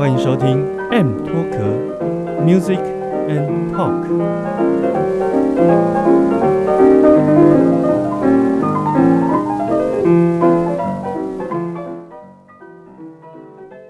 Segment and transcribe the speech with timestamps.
[0.00, 1.58] 欢迎收听 M 脱壳
[2.42, 2.80] Music
[3.28, 4.00] and Talk。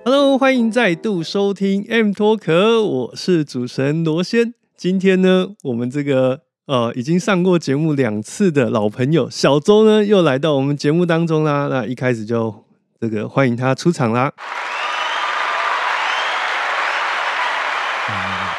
[0.04, 4.52] Hello，欢迎再度收听 M 脱壳，我是主持人罗先。
[4.76, 11.68] 今天呢，我们这个呃已经上过节目两次的老朋友小周呢，又来到我们节目当中啦。
[11.70, 12.52] 那一开始就
[13.00, 14.32] 这个欢迎他出场啦。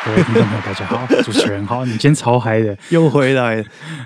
[0.04, 3.64] 各位听众朋友，大家好，主持人好，你今天超嗨的，又回来了。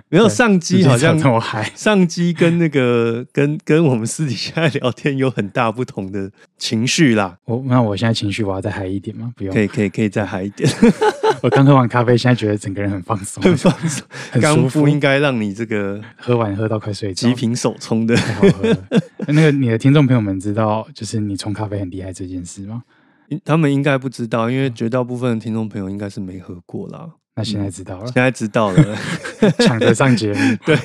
[0.09, 7.37] 没有上机好像这么嗨，上机跟那个跟跟我们私底下聊天有很大不同的情绪啦。
[7.45, 9.31] 我那我现在情绪我要再嗨一点吗？
[9.37, 10.69] 不用，可以可以可以再嗨一点。
[11.41, 18.13] 我刚喝完咖啡，现在觉得整个人很放松，很放松，很舒服不应该让你这个喝完喝到快睡着极，品手冲的。
[18.17, 18.77] 太好喝了。
[19.27, 22.83] 那个你的听众朋友们知道，就是你冲咖啡很厉害这件事吗？
[23.43, 27.09] 他们应该不知道，因为绝大部分的听众朋友应该是没喝过啦。
[27.37, 28.97] 那现在知道了现，在知道了。
[29.59, 30.57] 抢着上节目。
[30.65, 30.77] 对，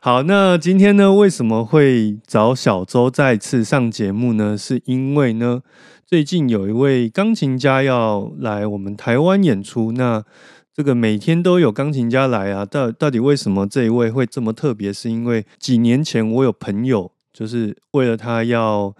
[0.00, 4.56] 好，那今天呢，为什么会找小周再次上节目呢？
[4.56, 5.60] 是因为呢，
[6.06, 10.24] 最近有一位钢琴家要来我们台湾演出，那
[10.72, 14.90] 这个每天都有钢琴家来啊，到到底为什么这一位会这么特别？
[14.90, 18.94] 是因为几年前我有朋友，就是为了他要。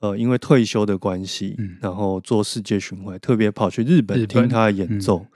[0.00, 5.26] 呃，因为退休的关系，嗯然后做世界巡回，特别跑去日本听他的演嗯奏。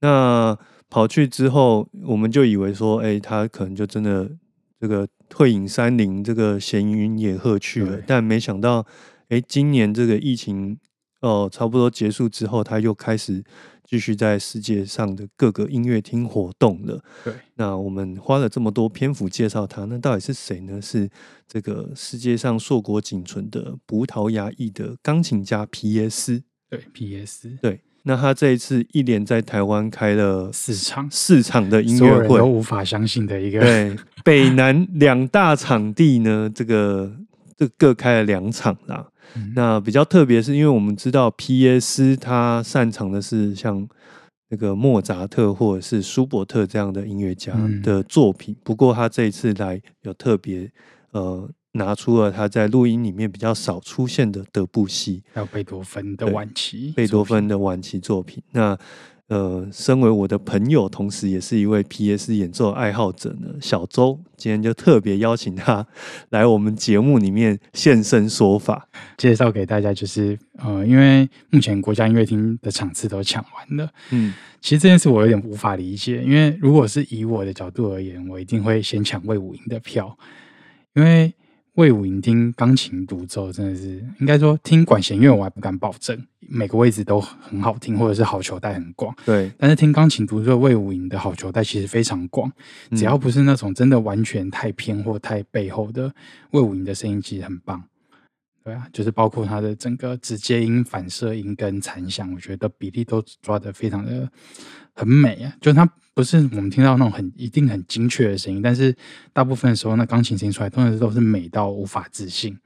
[0.00, 0.58] 那
[0.88, 4.30] 跑去之后，我们就以为说，哎、他可能就真的
[4.80, 8.00] 这个退隐山林，这个闲云野鹤去了。
[8.06, 8.86] 但没想到，
[9.28, 10.78] 哎、今年这个疫情
[11.22, 13.42] 哦、差不多结束之后，他又开始
[13.86, 17.00] 继续在世界上的各个音乐厅活动了。
[17.24, 20.82] 对，那我们花了这么多篇幅介绍他，那到底是谁呢？
[20.82, 21.08] 是
[21.48, 26.42] 这个世界上硕果仅存的葡萄牙裔的钢琴家皮耶斯。
[26.68, 37.16] 对皮耶斯对，那他这一次一连在台湾开了四场四场的音乐会都，无法相信的一个，对， 北南两大场地呢，这个
[37.56, 39.08] 这各开了两场啦。
[39.34, 43.86] 嗯那比较特别是因为我们知道皮耶斯他擅长的是像
[44.48, 50.70] 那个莫扎特或者是舒伯特这样的音乐家嗯的作品，不过他这一次来有特别
[51.10, 55.24] 呃拿出了他在录音里面比较少出现的德布西。
[55.34, 58.40] 还有贝多芬的晚期，贝多芬的晚期作品。
[58.52, 58.78] 那
[59.28, 62.32] 呃，身为我的朋友，同时也是一位 P.S.
[62.32, 65.84] 演奏爱好者呢，小周今天就特别邀请他
[66.30, 68.88] 来我们节目里面现身说法。
[69.16, 73.90] 介绍给大家，就是呃，因为目前国家音乐厅的场次都抢完了。
[74.10, 80.16] 嗯，其实这件事我有点无法理解，因为如果是以我的角度而言，我一定会先抢魏武营的票，
[80.94, 81.34] 因为
[81.76, 89.14] 魏武营听钢琴独奏真的是，应该说听管弦乐我还不敢保证每个位置都很好听，或者是好球带很广。
[89.26, 92.50] 对，但是听钢琴独奏魏武营的好球带其实非常广，
[92.90, 96.14] 嗯只要不是那种真的完全太偏或太背后的，
[96.52, 97.84] 魏武营的声音其实很棒。
[98.64, 104.28] 对啊，就是包括它的整个直接音、反射音跟残响，我觉得比例都抓得非常的
[104.96, 105.54] 很美啊。
[105.60, 108.92] 就是它不是我们听到那种很一定很精确的声音，但是
[109.32, 112.58] 大部分的时候，那钢琴声音出来，通常都是美到无法置信。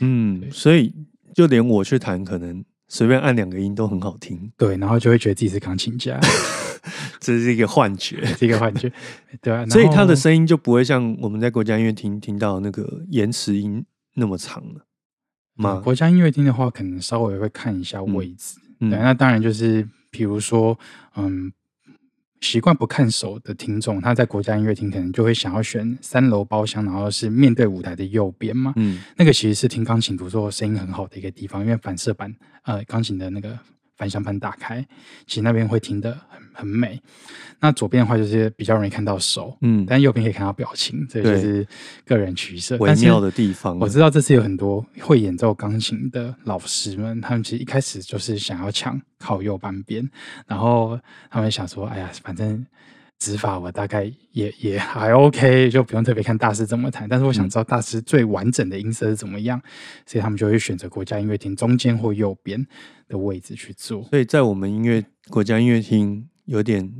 [0.00, 0.92] 嗯，所以
[1.32, 6.18] 就连我去弹，可能随便按两个音都很好听，对，然后就会觉得自己是钢琴家，
[7.20, 8.20] 这是一个幻觉。
[8.36, 8.90] 这个幻觉。
[9.40, 13.84] 对啊， 所以它的声音就不会像我们在国家音乐厅听到那个延迟音
[14.14, 14.86] 那么长了
[15.58, 15.80] 嗯？
[15.82, 18.58] 国家音乐厅的话，可能稍微会看一下位置。
[18.80, 20.76] 嗯对，那当然就是比如说，
[21.16, 21.52] 嗯，
[22.44, 28.74] 习惯不看手的听众，他在国家音乐厅可能就会想要选三楼包厢，然后是面对舞台的右边嘛。
[28.76, 32.32] 嗯那个其实是听钢琴独奏声音很好的一个地方，因为反射板，
[32.64, 33.58] 呃，钢琴的那个
[33.96, 34.84] 反向盘打开，
[35.26, 37.00] 其实那边会听得很很美。
[37.60, 41.66] 那左边的话就是比较容易看到手，嗯，但右边可以看到表情，这就是
[42.04, 42.76] 个人取舍。
[42.78, 43.78] 微妙的地方。
[43.78, 50.08] 我知道这次有很多会演奏钢琴的老师们，他们其实一开始就是想要抢靠右半边，
[50.46, 50.98] 然后
[51.30, 52.66] 他们想说，哎呀，反正
[53.18, 57.08] 指法我大概也也还 OK，就不用特别看大师怎么弹。
[57.08, 59.60] 但是我想知道大师最完整的音色是怎么样，
[60.04, 62.66] 所以他们就会选择国家音乐厅中间或右边
[63.08, 64.02] 的位置去做。
[64.04, 66.92] 所以在我们音乐国家音乐厅，有点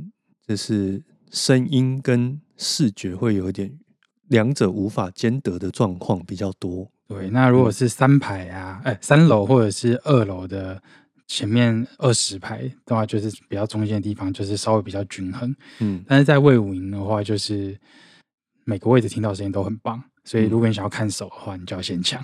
[0.47, 3.77] 就是声音跟视觉会有一点
[4.27, 6.89] 两者无法兼得的状况比较多。
[7.07, 10.81] 对，那如果是三排啊，哎，三楼或者是二楼的。
[11.27, 15.55] 前面二十排的话，就是比较中间的地方，就是稍微比较均衡。
[15.79, 17.75] 嗯，但是在魏武营的话，就是
[18.63, 22.23] 每个位置听到声音都很棒，所以如果你想要看手的话，你就要先抢。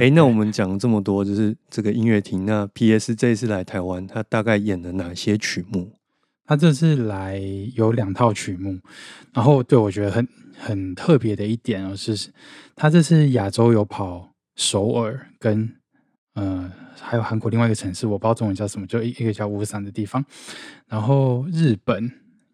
[0.00, 2.44] 哎，那我们讲了这么多，就是这个音乐厅。
[2.44, 3.14] 那 P.S.
[3.14, 5.92] 这一次来台湾，他大概演了哪些曲目？
[6.44, 7.40] 他这次来
[7.76, 8.80] 有两套曲目，
[9.32, 10.26] 然后对我觉得很
[10.58, 12.30] 很特别的一点哦，是
[12.74, 15.76] 他这次亚洲有跑首尔跟。
[16.34, 16.70] 呃，
[17.00, 20.24] 还有韩国另外一个城市，我不知道中文叫什么，就一一个叫乌山的地方。
[20.86, 22.10] 然后日本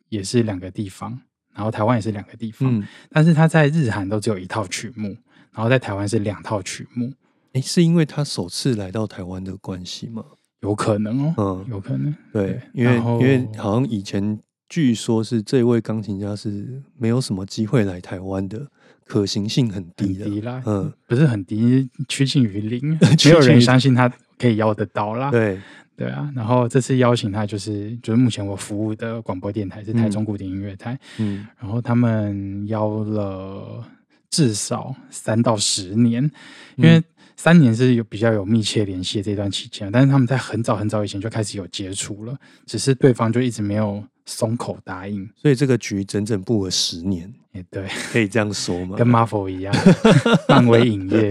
[0.08, 1.18] 也是两个地方，
[1.54, 2.78] 然后台湾也是两个地方。
[2.78, 5.16] 嗯，但是他在日韩都只有一套曲目，
[5.52, 7.12] 然后在台湾是两套曲目。
[7.52, 10.24] 哎，是因为他首次来到台湾的关系吗？
[10.60, 12.14] 有可能哦，嗯，有可能。
[12.32, 14.38] 对，因为因为好像以前
[14.68, 18.68] 据说是这位钢琴家是没有什么机会来台湾的。
[19.06, 24.10] 可行性很低的，啦，嗯，不是很低，趋近于零， 没有人相信他
[24.44, 25.30] 可以邀得到啦。
[25.30, 25.58] 对，
[25.96, 26.30] 对啊。
[26.36, 33.82] 然后这次邀请他，就是就是目前我服务的广播电台是台中古典音乐台，嗯，然后他们邀了
[34.28, 36.30] 至少三到十年，
[36.76, 37.02] 因为
[37.36, 42.36] 三年是有比较有密切联系的这段期间，但是他们在很早很早以前就开始有接触了，
[42.66, 44.04] 只是对方就一直没有。
[44.26, 47.30] 松口答应，所以这个局整整布了十年。
[47.52, 48.96] 也，对，可以这样说吗？
[48.96, 49.74] 跟 Marvel 一样，
[50.48, 51.30] 漫威影业。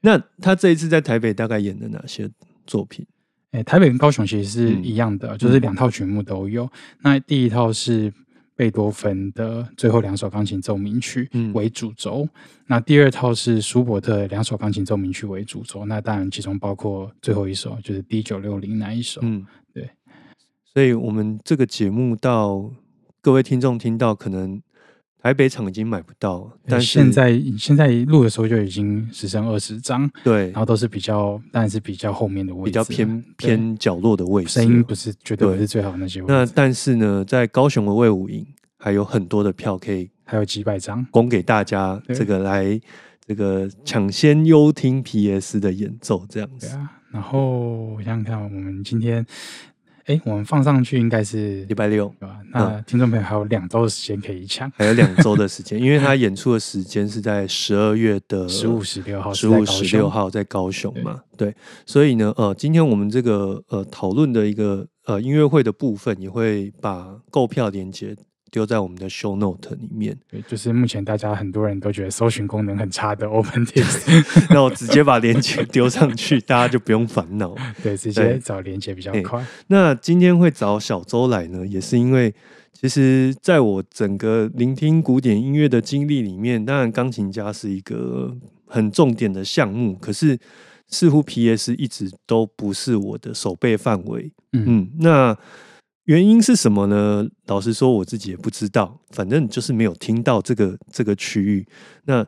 [0.00, 2.30] 那他这一次在台北大概演的哪些
[2.66, 3.06] 作品？
[3.52, 6.70] 哎，台北跟高雄其实是一样的，就是两套曲目都有。
[7.00, 8.12] 那第一套是
[8.54, 12.28] 贝多芬的最后两首钢琴奏鸣曲为主轴，
[12.66, 15.84] 那第二套是舒伯特两首钢琴奏鸣曲为主轴。
[15.86, 19.20] 那当然其中包括最后一首就是 D 九六零那一首。
[19.24, 19.44] 嗯。
[19.72, 19.88] 对
[20.72, 22.70] 所以，我们这个节目到
[23.20, 24.62] 各位听众听到，可能
[25.22, 36.22] 台北场已经买不到，但现在现在录的时候就已经只剩二十张，对，然后都是比较，当然是比较后面的位置，比较偏偏角落的位置，声音不是绝对不是最好那些。
[36.26, 38.46] 那但是呢，在高雄的魏武营
[38.78, 42.80] 还有很多的票可以，还有几百张供给大家，这个来
[43.26, 46.68] 这个抢先优听 PS 的演奏这样子。
[46.68, 49.26] 对啊，然后我想想看，我们今天。
[50.10, 52.36] 哎，我们放上去应该是礼拜六，对吧？
[52.52, 61.20] 那听众朋友还有两周的时间可以抢，还有两周的时间，因为他演出的时间是在十二月的十五、十六号，十五、十六号在高雄嘛？
[61.36, 61.54] 对，
[61.86, 68.16] 所以呢，呃，今天我们这个呃讨论的一个呃音乐会的部分，也会把购票链接。
[68.50, 79.44] 丢在我们的 show note 里面，对，就是目前大家很多人都觉得搜寻功能很差的 OpenText， 那我直接把链接丢上去，大家就不用烦恼，对，直接找链接比较快。
[79.68, 82.34] 那今天会找小周来呢，也是因为
[82.72, 88.36] 其实在我整个聆听古典音乐的经历里面，当然钢琴家是一个
[88.66, 90.38] 很重点的项目，可是
[90.88, 94.32] 似乎 PS 一直都不是我的手背范围。
[94.52, 95.36] 嗯，那。
[96.10, 97.24] 原因是什么呢？
[97.46, 99.00] 老实说，我自己也不知道。
[99.10, 101.64] 反正就是没有听到这个这个区域。
[102.06, 102.26] 那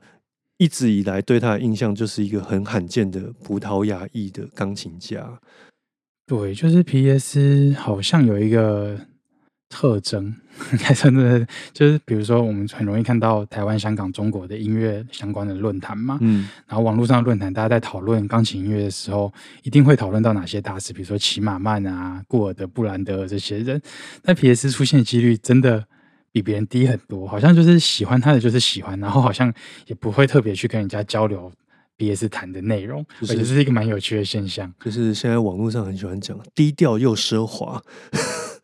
[0.58, 5.40] 一直以来对他的印象就是一个很罕见的葡萄牙裔的钢琴家。
[6.28, 7.74] 对，就是 P.S.
[7.76, 9.11] 好像有一个。
[9.72, 10.34] 特征，
[11.16, 23.80] 的就是，比如说，我们很容易看到台湾、香港、中国的音乐相关的论坛嘛，嗯，然后网络上论坛，大家在讨论钢琴音乐的时候，一定会讨论到哪些大师，比如说齐马曼啊、顾尔德、布兰德这些人，
[24.22, 25.82] 但皮耶斯出现的几率真的
[26.30, 29.50] 比别人低很多，好像就是喜欢他的就是喜欢，然后好像
[29.86, 31.50] 也不会特别去跟人家交流
[31.96, 37.82] 皮耶斯弹的内容，我觉得是一个蛮有趣的现象，就是现在网络上很喜欢讲低调又奢华。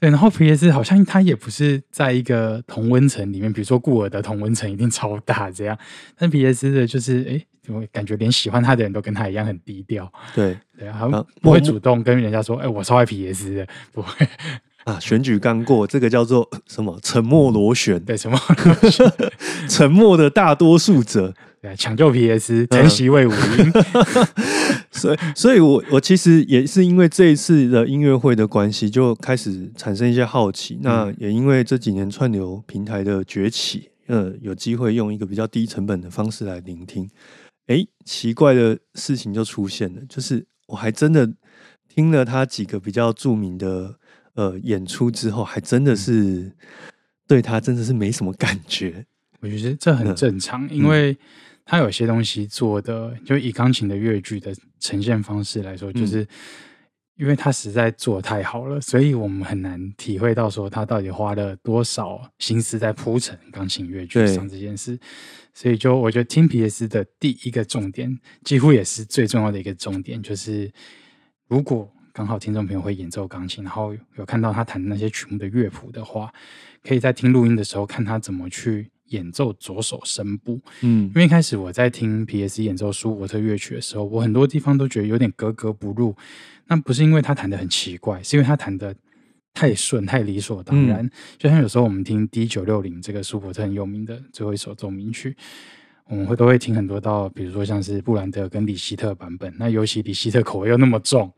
[0.00, 0.71] 对，然后 P.S.
[0.71, 5.76] 好像他也不是在一个同温层里面，比如说顾尔的同温层一定超大这样，
[6.17, 6.73] 但 P.S.
[6.73, 10.11] 的就是哎，怎么感觉连喜欢他的人都跟他一样很低调？
[10.35, 11.09] 对对啊，
[11.43, 13.55] 不会主动跟人家说，哎，我超爱 P.S.
[13.57, 14.26] 的，不会
[14.85, 15.00] 啊。
[15.00, 16.99] 选举刚过，这个叫做什么？
[17.02, 17.99] 沉默螺旋？
[18.05, 19.12] 对，沉默螺旋，
[19.69, 21.35] 沉默的大多数者。
[21.61, 22.67] 对，抢救 P.S.
[22.69, 23.73] 晨曦为五音，
[24.93, 30.79] 所以，所以我我其实也是因为这一次的音乐会的关系，就开始产生一些好奇。
[30.83, 37.11] 那也因为这几年串流平台的崛起，呃，有机会用一个比较低成本的方式来聆听。
[37.67, 41.31] 哎，奇怪的事情就出现了，就是我还真的
[41.88, 43.97] 听了他几个比较著名的。
[44.35, 46.53] 呃演出之后，还真的是
[47.27, 49.05] 对他真的是没什么感觉。
[49.41, 51.19] 我觉得这很正常，因为
[51.71, 56.27] 他有些东西做的，就以钢琴的乐句的呈现方式来说，就是
[57.17, 64.99] 因为他实在做的太好了，所以我们很难体会到说他到底花了多少心思在铺陈钢琴乐句上这件事。
[65.53, 66.89] 所以，就我觉得听 P.S.
[66.89, 70.73] 的第一个重点，几乎也是最重要的一个重点，就是
[71.49, 76.33] 如果刚好听众朋友会演奏钢琴，然后有看到他弹的那些曲目的乐谱的话，
[76.83, 78.91] 可以在听录音的时候看他怎么去。
[79.09, 82.62] 演奏左手声部，嗯，因为一开始我在听 P.S.
[82.62, 86.15] 演奏舒伯特乐曲的时候，我很多地方都觉得有点格格不入。
[86.67, 88.95] 那不是因为他弹的很奇怪，是因为他弹的
[89.55, 91.09] 太顺、太理所当然。
[91.38, 95.35] 就像有时候我们听 D 九六零这个舒伯特很有名的最后一首奏鸣曲，
[96.07, 101.33] 我们会都会听很多到，比如说像是布兰德跟李希特版本，那尤其李希特口味又那么重。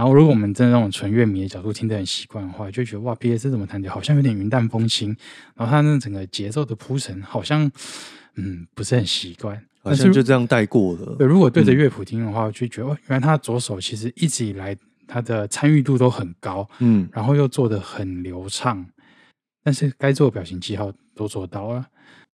[0.00, 3.50] 然后，如果我们真的那种纯乐迷的角度听得很习惯的话，就觉得哇，P.S.
[3.50, 5.14] 怎么弹的，好像有点云淡风轻。
[5.54, 7.70] 然后他那整个节奏的铺陈，好像
[8.36, 11.16] 嗯不是很习惯，好像就这样带过了。
[11.18, 14.74] 对，如果对着乐谱听的话，就觉得哦原来他左手其实一直以来
[15.06, 18.82] 他的参与度都很高，嗯，然后又做的很流畅，
[19.62, 21.86] 但是该做的表情记号都做到了。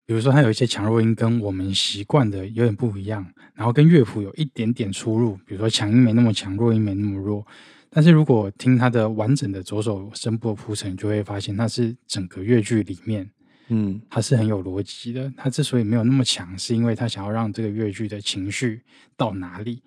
[0.06, 5.36] 比如说，它有一些强弱音跟我们习惯的有点不一样，然后跟乐谱有一点点出入。
[5.46, 7.46] 比如说，强音没那么强，弱音没那么弱。
[7.90, 13.28] 但是如果听它的完整的左手声部铺陈，就会发现它是整个乐句里面，
[13.70, 15.32] 嗯，它是很有逻辑的。
[15.36, 18.82] 它之所以没有那么强，是因为它想要让这个乐句的情绪
[19.18, 19.82] 到哪里。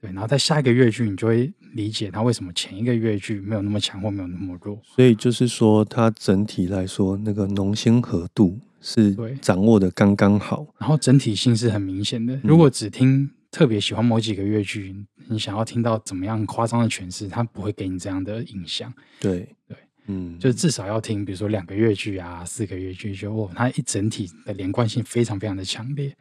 [0.00, 4.80] 对，然后在下一个乐句，你就会理解它为什么前一个乐句没有那么强或没有那么弱。
[4.82, 8.58] 所以就是说，它整体来说，那个浓鲜合度。
[8.78, 12.38] 是掌握的刚刚好，然后整体性是很明显的。
[12.44, 14.94] 如果只听特别喜欢某几个乐句，
[15.28, 18.92] 你想要听到怎么样夸张的诠释，它不会给你这样的印象。
[19.18, 26.14] 对对，嗯，就至少要听，比如说两个乐句啊，四个乐句，就哦，它一整体的连贯性非常非常的强烈，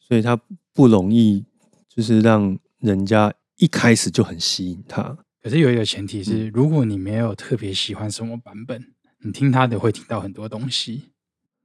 [0.00, 0.40] 所以它
[0.72, 1.44] 不容易
[1.86, 5.16] 就是让人家一开始就很吸引他。
[5.42, 8.84] 可是有一个前提是，如果你没有特别喜欢什么版本，
[9.22, 11.10] 你听他的会听到很多东西。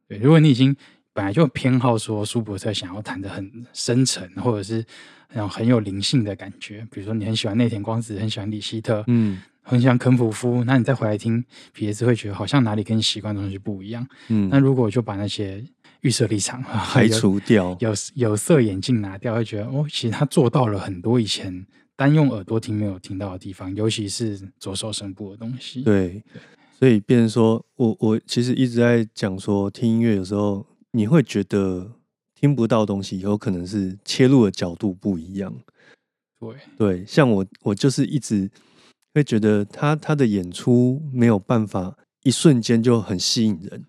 [0.07, 0.75] 对，如果你已经
[1.13, 4.85] 本来就偏好说舒伯特想要弹的很深沉，或者是
[5.33, 11.43] 那种很有灵性的感觉，比如说你很喜欢内田光子，很喜欢李希特，嗯，很喜欢肯普夫，那你再回来听
[11.73, 14.07] 皮耶斯，会觉得好像哪里跟你习惯的东西不一样。
[14.29, 15.63] 嗯，那如果就把那些
[16.01, 21.65] 预设立场排除掉，有有色眼镜拿掉，会觉得哦，其实他做到了很多以前
[21.95, 25.81] 单用耳朵听没有听到的地方，尤其是左手声部的东西。
[25.83, 26.23] 对。
[26.79, 31.91] 所以，变成说我我其实一直在讲说，听音乐有时候你会觉得
[32.33, 35.53] 听不到东西，有可能是切入的角度不一样。
[36.39, 38.49] 对对，像我我就是一直
[39.13, 43.85] 会觉得他他的演出没有办法一瞬间就很吸引人。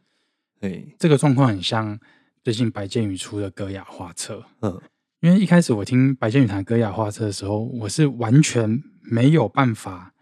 [0.62, 1.98] 哎，这个状况很像
[2.42, 4.44] 最近白建宇出的歌雅画册。
[4.60, 4.80] 嗯，
[5.20, 10.14] 因为一开始我听白建宇弹歌雅画册的时候，我是完全没有办法。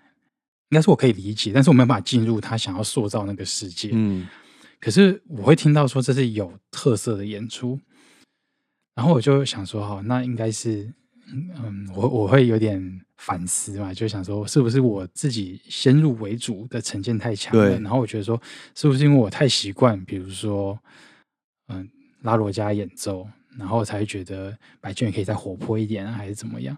[0.70, 3.90] 应该是我可以理解，但是我没有办法进入他想要塑造那个世界。
[3.92, 4.28] 嗯，
[4.80, 7.80] 可是我会听到说这是有特色的演出，
[8.94, 10.94] 然后我就想说，好，那应该是，
[11.32, 17.78] 嗯，我我会有点反思嘛，就想说是不是我自己先入为主的成见太强了？
[17.80, 18.40] 然后我觉得说，
[18.74, 20.78] 是不是因为我太习惯，比如说，
[21.68, 21.88] 嗯，
[22.22, 26.76] 拉罗加演奏，然后才觉得白卷可以再活泼一点，还是怎么样？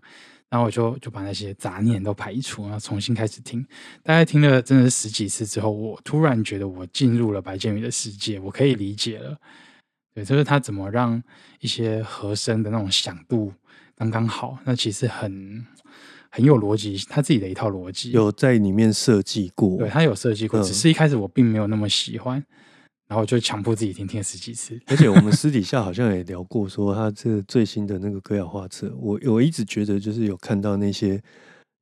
[0.51, 3.65] 然后我就就把那些杂念都排除，然后重新开始听。
[4.03, 9.39] 大概听了真的是十几次之后，我突然觉得我进入了白建宇的世界，我可以理解了。
[10.15, 11.23] 对，就是他怎么让
[11.61, 13.51] 一些和声的那种响度
[13.97, 15.67] 刚刚好，那其实很
[16.31, 19.79] 很有逻辑，他自己的一套逻辑有在里面设计过。
[19.79, 22.45] 对他有设计过，只是一开始我并没有那么喜欢。
[23.09, 31.23] 然后就强迫自己听听十几次，而且我们私底下好像也聊过，说他这最新的那个歌谣画册，我我一直觉得就是有看到那些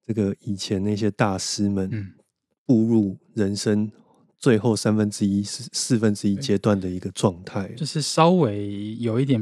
[0.05, 2.13] 这个以前那些大师们
[2.67, 3.89] 步入人生
[4.39, 9.41] 最后三分之一、四四分之一阶段的一个状态，就是稍微有一点。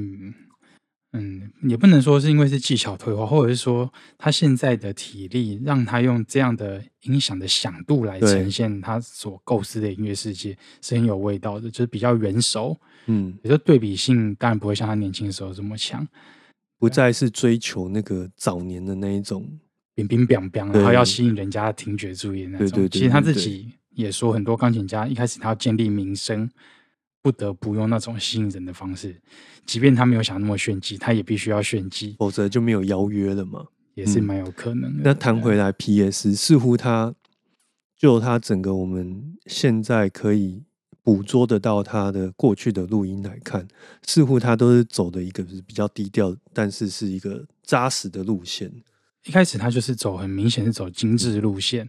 [1.12, 12.78] 嗯，也不能说是因为是技巧退化，或者是说他现在的体力让他用这样的音响的响度来呈现他所构思的音乐世界是很有味道的，就是比较圆熟。
[13.06, 16.06] 嗯，也就对比性当然不会像他年轻的时候这么强，
[16.78, 19.48] 不再是追求那个早年的那一种
[19.94, 22.68] 冰冰冰冰，然后要吸引人家的听觉注意那种。
[22.68, 26.50] 对对对，其实他自己也说，很多钢琴家一开始他要建立名声。
[27.22, 29.20] 不得不用那种吸引人的方式，
[29.66, 35.02] 即便他没有想那么炫技，他也必须要炫技，否则就没有邀约了嘛，也是蛮有可能的。
[35.04, 36.34] 那谈回来，P.S.
[36.34, 37.14] 似乎他
[37.96, 40.62] 就他整个我们现在可以
[41.02, 43.66] 捕捉得到他的过去的录音来看，
[44.06, 48.72] 似乎他都是走的一个是比较低调，但是是一个扎实的路线。
[49.28, 51.86] 一开始他就是走很明显是走精致路线，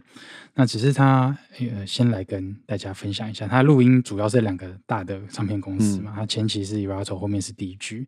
[0.54, 8.06] 那只是他呃先来跟大家分享一下，他录音主要是两个大的唱片公司嘛，他前期是 Erato，后面是 DG。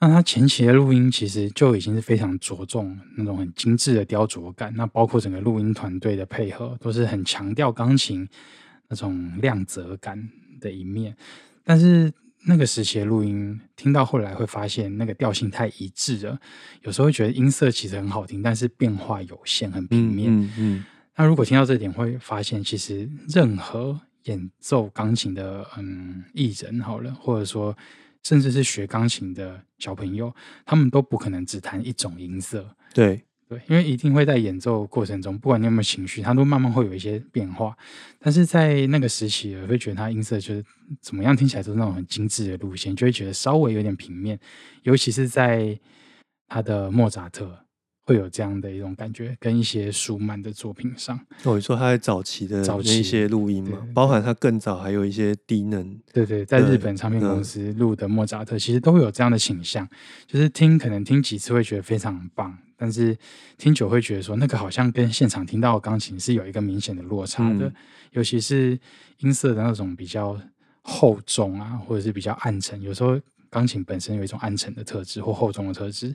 [0.00, 8.26] 那他前期的录音其实就已经是非常着重那种很精致的雕琢感，那包括整个录音团队的配合都是很强调钢琴
[8.88, 11.14] 那种亮泽感的一面，
[11.62, 12.10] 但是。
[12.44, 16.38] 那个时期的录音，听到后来会发现那个调性太一致了，
[16.82, 20.28] 有时候会觉得音色其实很好听，但是变化有限，很平面。
[20.32, 20.84] 嗯嗯。
[21.16, 27.76] 那如果听到这点，会发现其实任何演奏钢琴的嗯艺人好了，或者说
[28.22, 30.34] 甚至是学钢琴的小朋友，
[30.64, 32.76] 他们都不可能只弹一种音色。
[32.94, 33.24] 对。
[33.52, 37.76] 对，因为一定会在演奏过程中，不管你有没有情绪，它都慢慢会有一些变化。
[38.18, 40.64] 但是在那个时期，我会觉得它音色就是
[41.02, 44.38] 怎么样听起来都是那种很精致的路线，就会觉得稍微有点平面。
[44.84, 45.78] 尤其是在
[46.48, 47.58] 他的莫扎特
[48.04, 51.18] 会有这样的一种感觉，跟一些舒曼的作品上。
[51.44, 55.98] 哦，你说他在早期的早期一些录音嘛，包含他更早还有一些低能。
[56.12, 59.88] 对对，在日本唱片公司录的莫扎特，其实都会有这样的倾向，
[60.26, 62.58] 就是听可能听几次会觉得非常棒。
[62.82, 63.16] 但是
[63.58, 67.72] 听久会觉得说，那个好像跟现场听到的钢琴是有一个明显的落差的，
[68.10, 68.76] 尤其是
[69.18, 70.36] 音色的那种比较
[70.82, 72.82] 厚重啊，或者是比较暗沉。
[72.82, 76.12] 有时候钢琴本身有一种暗沉的特质或厚重的特质，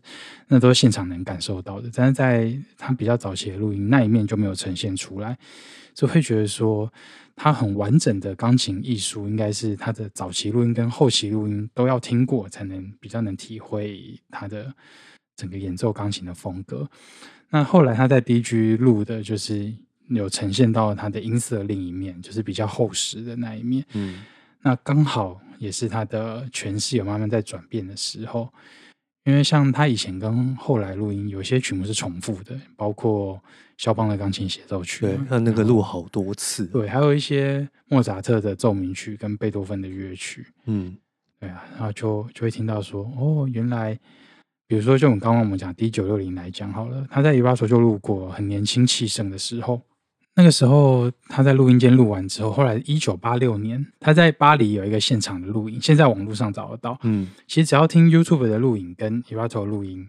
[0.49, 1.89] 那都是现场能感受到的。
[1.93, 5.37] 但是在他比较早期的录音那一面就没有呈现出来，
[5.93, 6.91] 就会觉得说，
[7.37, 14.75] 他很完整的钢琴艺术应该是他的早期录音跟后期录音都要听过，才能比较能体会他的。
[15.37, 16.89] 整个演奏钢琴的风格，
[17.51, 19.71] 那后来他在 DG 录的，就是
[20.09, 23.85] 有呈现到他的音色另一面，就是比较厚实的那一面。
[23.93, 24.25] 嗯，
[24.63, 28.51] 那刚好也是他的诠释有慢慢在转变的时候，
[29.25, 33.39] 因为像他以前跟后来录音，有些曲目是重复的，包括
[33.77, 36.65] 肖邦的钢琴协奏曲，对，他那个录好多次。
[36.65, 40.47] 对，还有一些莫扎特的奏鸣曲跟贝多芬的乐曲。
[40.65, 40.97] 嗯，
[41.39, 43.95] 对啊，然后就就会听到说，哦，原来。
[44.67, 49.81] 比如说，就我们刚刚我们讲 D 九六零来讲好了，他在伊巴索就录过很年轻气盛的时候，
[50.35, 56.99] 那个时候他在录音间录完之后，后来一九八六年他在巴黎有一个现场的录音，现在网络上找得到。
[57.03, 60.05] 嗯，其实只要听 YouTube 的录影跟 e v a t o 录音，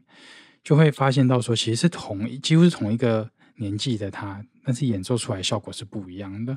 [0.64, 4.44] 就会发现到说，其实是同几乎是同一个年纪的他。
[4.64, 6.54] 但是演奏出来效果是不一样的，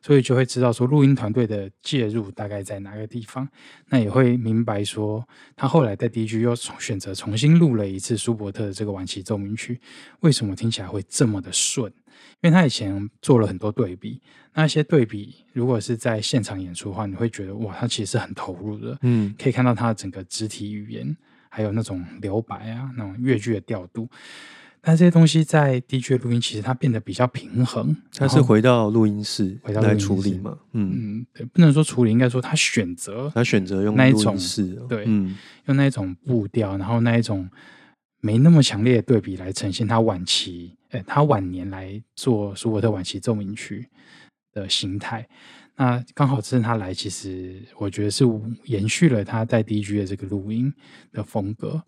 [0.00, 3.48] 所以就会知道说录音团队的介入大概在哪个地方。
[3.88, 9.80] 那也会明白说，他后来在 DG 又选择重新录了一次舒伯特的这个晚期奏鸣曲，
[10.22, 11.92] 为什么听起来会这么的顺？
[12.40, 14.20] 因为他以前做了很多对比，
[14.54, 18.98] 那些对比如果是在现场演出的话，你会觉得哇，他其实是很投入的。
[19.02, 21.16] 嗯，可以看到他整个肢体语言，
[21.48, 24.08] 还有那种留白啊，那种乐句的调度。
[24.84, 27.96] 但这些东西在 DJ 录音，其实它变得比较平衡。
[28.12, 30.58] 它是回到录音室回到来处理嘛？
[30.72, 34.36] 嗯嗯，对，不能说处理，应该说他选择，他选择用那一种
[34.88, 37.48] 对，嗯，用那一种步调，然后那一种
[38.20, 43.88] 没那么强烈的对比来呈现他晚期，哎，他晚年来做舒伯特晚期奏鸣曲
[44.52, 45.28] 的形态。
[45.76, 48.24] 那刚好趁他来，其实我觉得是
[48.64, 50.74] 延续了他在 DJ 的这个录音
[51.12, 51.80] 的风格。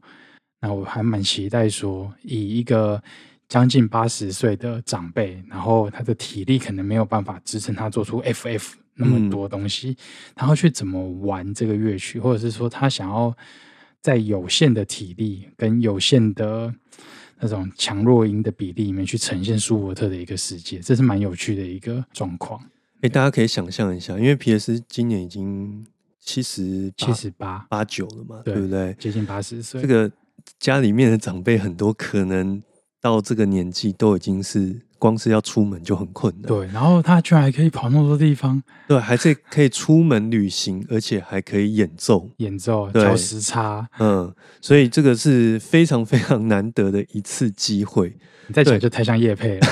[0.65, 3.03] 那我还蛮期待说，以一个
[3.47, 9.95] 将近八十岁的长辈，然后他的体力可能没有办法支撑他做出 FF 那么多东西，
[10.35, 13.37] 然后去怎么玩这个乐曲，或者是说他想要
[14.01, 16.75] 在有限的体力跟有限的
[17.41, 22.59] 那种强弱音的比例里面去呈现舒伯特的一个世界，这是蛮有趣的一个状况。
[23.03, 25.87] 哎，大家可以想象一下，因为皮尔斯今年已经
[26.21, 28.95] 七十七十八八九了嘛，对不对？
[28.99, 30.11] 接近八十岁，这个。
[30.59, 32.63] 家里面的长辈很多，可能
[33.01, 36.45] 到这个年纪都已经是光是要出门就很困难。
[36.45, 48.17] 对，然后他居然还可以跑那么多地方，对，还是可以出门旅行，而且还可以演奏，演奏调时差，嗯，所以这个是非常非常难得的一次机会。
[48.47, 49.67] 你再讲就太像叶佩了。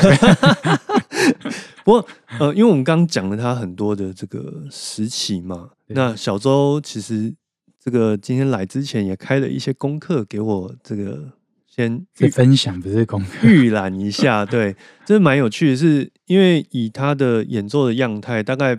[1.85, 2.07] 不过，
[2.39, 7.35] 呃，因为我们刚刚讲了他很多的这个时期嘛，那小周其实。
[7.83, 11.33] 这个今天来之前也开了一些功课给我，这个
[11.67, 18.79] 先分享不是功课预览一下，对，这蛮有趣的，是因为以他的演奏的样态，大概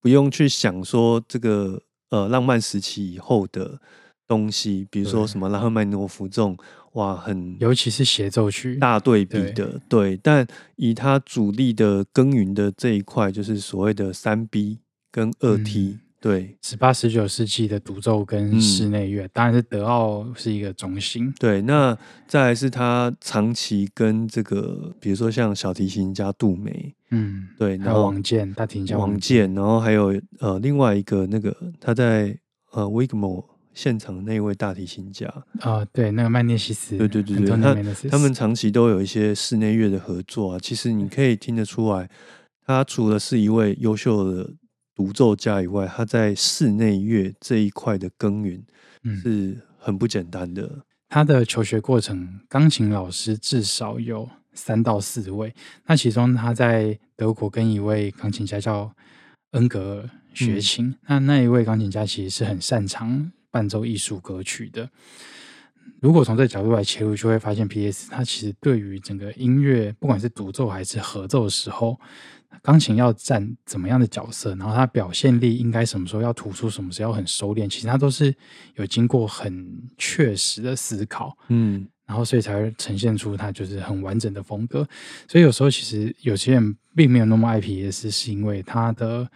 [0.00, 3.80] 不用去想说这个呃浪漫时期以后的
[4.28, 6.56] 东西，比如说什么拉赫曼诺夫这种
[6.92, 10.16] 哇，很尤其是协奏曲，大对比的，对。
[10.22, 14.78] 但以他主力的耕耘的这一块，就是所谓的三 B
[15.10, 16.56] 跟二 T，对。
[16.62, 21.30] 十八、十九世纪的独奏跟室内乐，当然是德奥是一个中心。
[21.38, 21.94] 对，那
[22.26, 32.38] 再来是他长期跟这个，比如说像小提琴家杜梅，嗯，对，然后王健大提琴家王健，然后还有呃另外一个那个他在
[32.70, 33.44] 呃 Wigmore。
[33.74, 35.26] 现场那位大提琴家
[35.60, 37.74] 啊，对，那个曼涅西斯，对对对对，他
[38.10, 40.58] 他们长期都有一些室内乐的合作啊。
[40.60, 42.06] 其实你可以听得出来，
[42.66, 44.50] 他除了是一位优秀的
[44.94, 48.64] 独奏家以外，他在室内乐这一块的耕耘
[49.22, 50.84] 是很不简单的。
[51.08, 55.54] 他的求学过程，钢琴老师至少有三到四位。
[55.86, 58.94] 那其中他在德国跟一位钢琴家叫
[59.52, 60.94] 恩格尔学琴。
[61.06, 63.32] 那那一位钢琴家其实是很擅长。
[63.52, 64.88] 伴奏艺术歌曲的，
[66.00, 68.08] 如果从这角度来切入，就会发现 P.S.
[68.10, 72.00] 它其实对于整个音乐，不管是独奏还是合奏的时候，
[72.62, 78.34] 钢琴要占怎么样的角色，然后它表现力应该什么时候要突出，什么时候要很收敛，其实他都是
[78.74, 84.86] 有经过很确实的思考，嗯，然后所以才会呈现出它就是很完整的风格。
[85.28, 89.28] 所以有时候其实有些人并没有那么爱 P.S.，是因为他的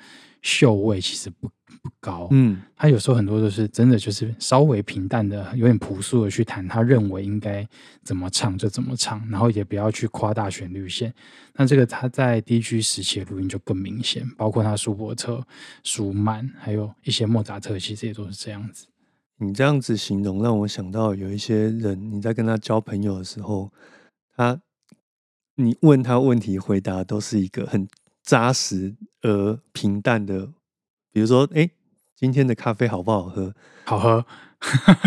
[0.47, 1.51] 秀味其实不。
[1.83, 7.69] 不高，嗯，他有时候很多都是真的，就是稍微平淡的，有点朴素的去谈，他认为应该
[8.03, 11.15] 怎么唱就怎么唱，然后也不要去夸大旋律线。
[11.55, 15.47] 那这个他在 D G 时期的录音就更明显，包括他舒伯特、
[15.85, 18.87] 舒曼，还有一些莫扎特，其实也都是这样子。
[19.39, 23.71] 你这样子形容，让我想到有一些人，你在跟他交朋友的时候，
[24.37, 24.61] 他
[25.55, 27.87] 你问他问题，回答都是一个很
[28.27, 30.47] 扎实而平淡的。
[31.11, 31.71] 比如说，哎，
[32.15, 33.55] 今天的咖啡好不好喝？
[33.87, 34.27] 好喝，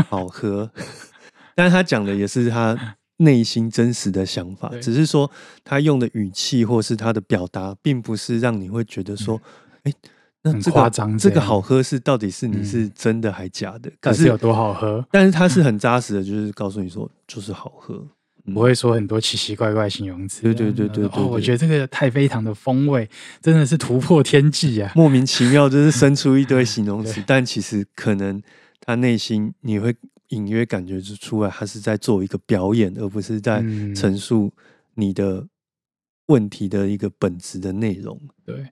[0.09, 0.71] 好喝。
[1.53, 5.29] 但是他讲的也是他内心真实的想法，只是说
[5.63, 9.39] 他用的语气或是他的表达，并不是让你会觉得说，
[9.83, 9.93] 哎，
[10.41, 13.91] 那这夸张，这个好喝是到底是你是真的还假的？
[13.99, 15.05] 可是有多好喝？
[15.11, 18.07] 但是他是很扎实的，就是告诉你说，就是好喝。
[18.53, 20.41] 不会说很多奇奇怪怪形容词。
[20.41, 23.07] 对对对对对，我觉得这个太妃糖的风味
[23.41, 24.91] 真的是突破天际啊！
[24.95, 28.41] 莫名其妙就是生出一堆形容词，但其实可能
[28.81, 29.95] 他内心你会
[30.29, 33.63] 隐约感觉就出来，他是在做一个表演，而不是在
[33.95, 34.51] 陈述
[34.95, 35.45] 你的
[36.29, 38.19] 问题的一个本质的内容。
[38.45, 38.65] 对。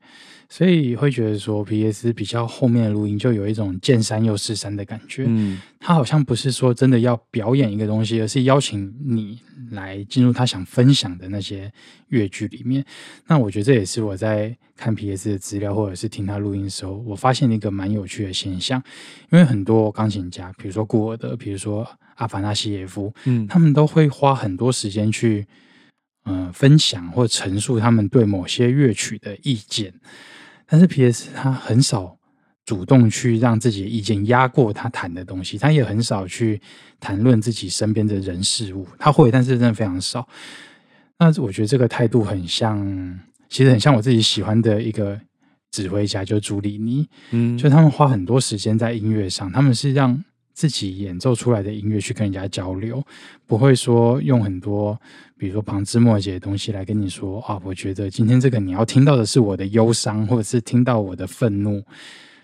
[0.50, 2.14] 所以会觉得说，P.S.
[2.14, 5.26] 比较后面的录音就有一种见山又是山的感觉。
[5.28, 9.42] 嗯，他好像不是说真的要表演一个东西，而是邀请你
[9.72, 11.70] 来进入他想分享的那些
[12.08, 12.86] 乐句里面。
[13.28, 15.32] 那我觉得这也是我在看 P.S.
[15.32, 18.82] 的资料或者是听他录音的时候，我发现一个蛮有趣的现象。
[19.30, 25.46] 因为很多钢琴家，比如说古尔德，比如说阿凡纳西耶夫，嗯，他们都会花很多时间去
[26.28, 29.94] 嗯分享或陈述他们对某些乐曲的意见。
[30.68, 31.30] 但是 P.S.
[31.34, 32.18] 他很少
[32.66, 36.62] 主动去让自己的意见压过他谈的东西，他也很少去
[37.00, 38.86] 谈论自己身边的人事物。
[39.00, 40.28] 他会，但是真的非常少。
[41.18, 45.20] 那我觉得这个态度很像，其实很像我自己喜欢的一个
[45.72, 47.08] 指挥家，就是朱里尼。
[47.32, 50.24] 嗯，就他们花很多时间在音乐上，他们是让。
[50.58, 53.04] 自己演奏出来的音乐去跟人家交流，
[53.46, 55.00] 不会说用很多，
[55.38, 57.62] 比如说旁枝末节的东西来跟你说啊。
[57.64, 61.84] 我觉得今天这个你要听到的是我的忧伤，或者是听到我的愤怒。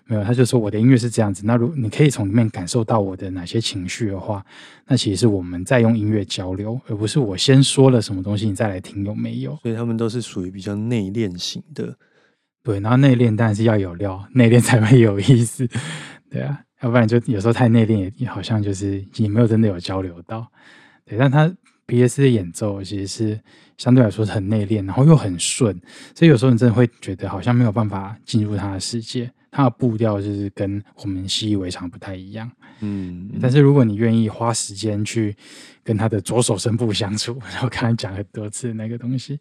[0.06, 1.41] 没有，他就说我的音乐是这样子。
[1.43, 4.45] 那如你可以从里面感受到我的哪些情绪的话，
[4.86, 9.58] 那其实是我们在用音乐交流，而不是我先说了什么东西你再来听有没有。
[9.63, 11.97] 所以他们都是属于比较内敛型的，
[12.62, 12.80] 对。
[12.80, 15.67] 然后内敛当然是要有料，内敛才会有意思，
[16.30, 16.62] 对啊。
[16.84, 20.46] 要不然就有时候太内敛，也好像就是也没有真的有交流到。
[21.06, 21.52] 对，但他
[21.86, 22.22] P.S.
[22.22, 23.39] 的演奏其实是
[23.78, 25.74] 相对来说是很内敛，然后又很顺，
[26.13, 29.32] 所以有时候你真的会觉得好像没有办法进入他的世界。
[29.56, 32.52] 他的步调就是跟我们习以为常不太一样。
[32.80, 35.36] 嗯，但是如果你愿意花时间去
[35.84, 39.39] 跟他的左手声部相处，然后刚才讲很多次那个东西，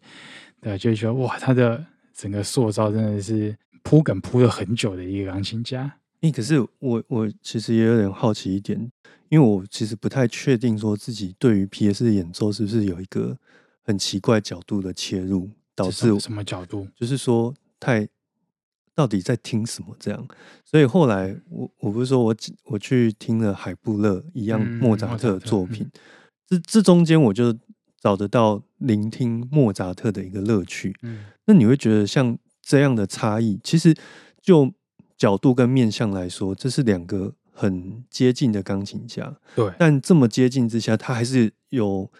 [0.61, 5.91] 对，就会觉得哇，他的整个塑造真的是铺梗铺了很久的一个钢琴家。
[6.23, 8.79] 诶，可是我我其实也有点好奇一点，
[9.27, 12.05] 因为我其实不太确定说自己对于 P.S.
[12.05, 13.37] 的演奏是不是有一个
[13.81, 16.87] 很奇怪角度的切入，导致什么角度？
[16.95, 18.07] 就是说太
[18.95, 20.25] 到底在听什么这样？
[20.63, 22.33] 所以后来我我不是说我
[22.67, 25.91] 我去听了海布勒一样莫扎特的作品，
[26.47, 27.53] 这这中间我就
[27.99, 30.95] 找得到聆听莫扎特的一个乐趣。
[31.01, 33.93] 嗯，那你会觉得像这样的差异，其实
[34.41, 34.73] 就。
[35.23, 42.11] 角度跟面向来说，这是两个很接近的钢琴家，对，但这么接近之下，他还是有，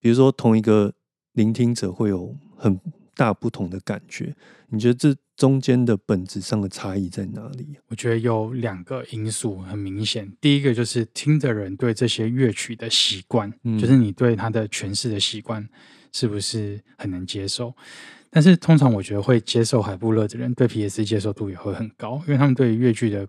[0.00, 0.94] 比如说同一个
[1.34, 2.80] 聆听者会有很
[3.14, 4.34] 大不同的感觉。
[4.70, 7.76] 你觉得这中间的本质上的差异在哪里？
[7.88, 10.32] 我觉得有两个因素很明显。
[10.40, 15.68] 第一个就是听的人对这些乐曲的习惯，嗯就是你对它的诠释的习惯
[16.14, 17.74] 是不是很能接受。
[18.38, 23.26] 但是通常我觉得会接受海布勒的人，对 PS 接受度也会很高，因为他们对于乐剧的，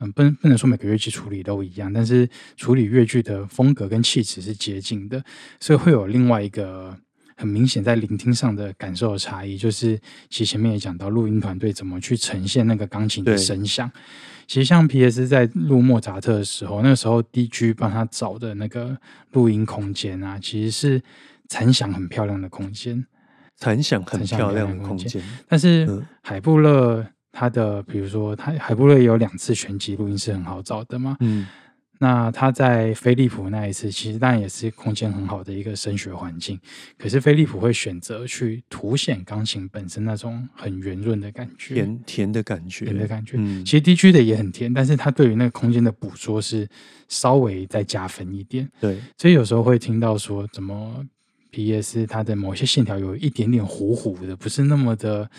[0.00, 5.24] 嗯，不能不能说每个乐器处理都一样，但是处理乐剧的风格跟气质是接近的，
[5.60, 6.94] 所以会有另外一个
[7.38, 13.90] 很明显在聆听上的感受的差异，就是其实前面也讲到录音团队怎么去呈现那个钢琴的声响。
[14.46, 15.26] 其实像 P.S.
[15.26, 17.72] 在录莫扎特的时候，那个时候 D.G.
[17.72, 18.94] 帮他找的那个
[19.32, 21.02] 录音空间啊，其实是
[21.48, 23.06] 残响很漂亮的空间。
[23.56, 31.16] 残响很残响漂亮很漂亮的空间，但是嗯海布勒他的，比如说他海布勒也有两次全集录音是很好找的嘛。
[31.20, 31.46] 嗯，
[31.98, 36.60] 那他在飞利浦那一次，其实当然也是空间很好的一个声学环境。
[36.98, 43.36] 可是飞利浦会选择去凸显钢琴本身那种很圆润的感觉，甜甜的感觉，甜的感觉。
[43.38, 46.68] 嗯其实 D G 的也很甜，但是它对于那个空间的捕捉是
[47.08, 48.68] 稍微再加分一点。
[48.80, 51.04] 对，所以有时候会听到说，怎么
[51.54, 52.04] P.S.
[52.04, 55.30] 它的某些线条有一点点糊糊的，不是那么的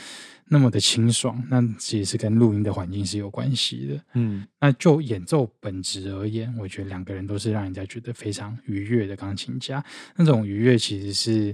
[0.48, 1.44] 那么的清爽。
[1.50, 4.02] 那其实是跟录音的环境是有关系的。
[4.14, 9.84] 嗯那就演奏本质而言，我觉得两个人都是让人家觉得非常愉悦的钢琴家。
[10.16, 11.54] 那种愉悦其实是，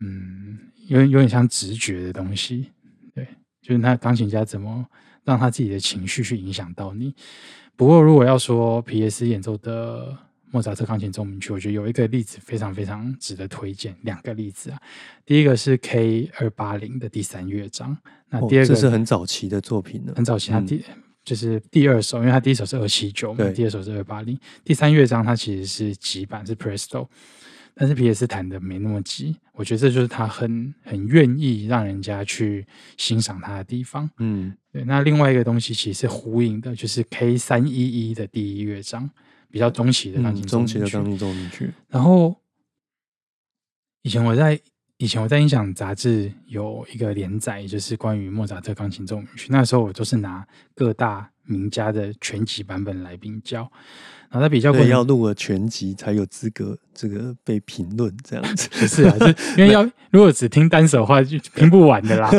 [0.00, 2.66] 嗯，有点有点像直觉的东西。
[3.14, 3.24] 对，
[3.62, 4.84] 就是那钢琴家怎么
[5.22, 7.14] 让他自己的情绪去影响到你。
[7.76, 10.18] 不过，如果要说皮耶斯演奏的
[10.50, 14.80] 莫扎特钢琴奏鸣曲，我觉得有一个例子非常非常值得推荐，两个例子啊。
[15.24, 17.96] 第一个是 K 二八零的第三乐章，
[18.28, 20.66] 那哦第二个、这是很早期的作品了，很早期，他嗯。
[20.66, 20.84] 第、
[21.22, 27.06] 就是第二首，因为他第一首是二七九嘛，第二首是二八零，第三乐章它其实是急版是 Presto，
[27.74, 34.10] 但是皮耶斯弹的没那么急，我觉得这就是他很很愿意让人家去欣赏他的地方。
[34.18, 34.54] 嗯。
[34.72, 37.70] 对，那另外一个东西其实是呼应的，就是 K 三一
[38.10, 39.08] 一的第一乐章，
[39.50, 42.34] 比较中期的钢嗯，琴奏中期的钢琴奏鸣曲，然后
[44.02, 44.58] 以前我在
[44.98, 49.48] 以前我在音响杂志有一个连载，就是关于莫扎特钢琴奏鸣曲。
[49.50, 53.60] 那时候我都是拿各大名家的全集版本来比较，
[54.28, 58.68] 然后在比较过要录了全集才有资格这个被评论这样子。
[58.78, 59.82] 不是啊，是因为要
[60.12, 62.30] 如果只听单首的话，就听不完的啦。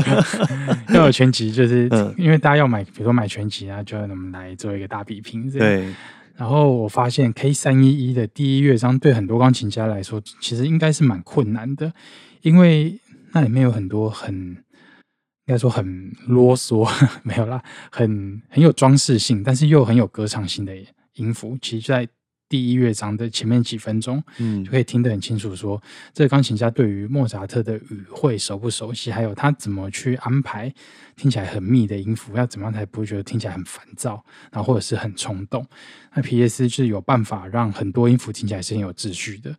[0.94, 5.50] 要有全集，就是、嗯因为大家要买，比如说买全集啊，就要我们来做一个大比拼。
[5.50, 5.94] 对，
[6.42, 11.94] 然后我发现 K 三一一的第一乐章对很多钢琴家来说，其实应该是蛮困难的，
[12.42, 13.00] 因为
[13.32, 20.76] 那里面有很多很应该说很啰嗦， 没有啦，很很有装饰性，但是又很有歌唱性的
[21.14, 21.56] 音符。
[21.62, 22.08] 其实，在
[22.52, 24.62] 第一乐章的前面几分钟，嗯。
[24.66, 25.82] 就可以听得很清楚说
[26.14, 30.70] 这个钢琴家对于莫扎特的语汇熟不熟悉，还有他怎么去安排
[31.16, 35.66] 听起来很密的音符，要怎么样才不会觉得听起来很烦躁，然后或者是很冲动。
[36.14, 39.56] 那皮耶斯是有办法让很多音符听起来是很有秩序的，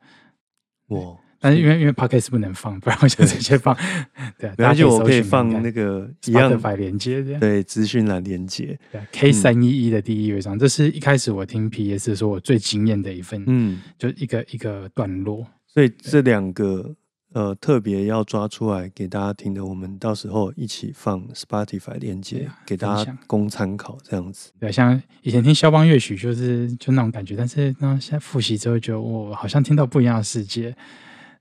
[0.88, 3.76] 哇，但是因为因为 Podcast 不能放，不然我就直接放。
[4.38, 7.20] 对啊，没关系，我可以放那个一样 Spotify 连接。
[7.40, 8.78] 对资讯栏连接。
[9.10, 12.10] ，K 三一一的第一乐章，这是一开始我听 P.S.
[12.10, 15.44] 的时候我最惊艳的一份，嗯，就一个一个段落。
[15.66, 16.94] 所以这两个
[17.32, 24.52] 呃特别要抓出来给大家听的，我们到时候一起放 Spotify 连接啊给大家供参考，这样子。
[24.60, 30.76] 对，像以前听肖邦乐曲，就是就那种感觉，但是那，现在复习之后，就我好像听到不一样的世界。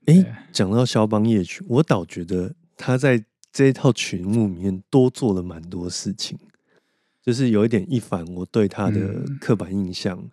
[0.05, 6.37] 诶，讲到肖邦夜曲，我倒觉得他在这一套曲目里面多做了蛮多事情，
[7.21, 10.29] 就是有一点一反我对他的嗯刻板印象。